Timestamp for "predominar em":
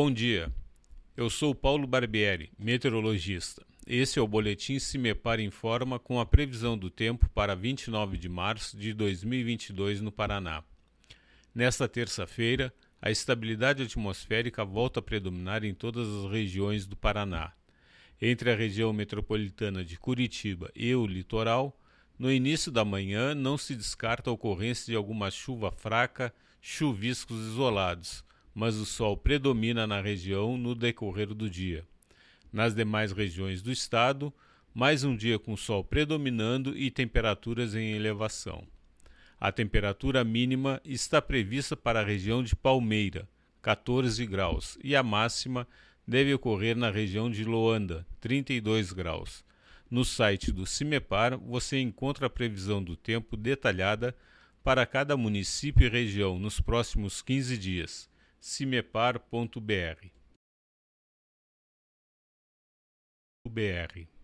15.02-15.74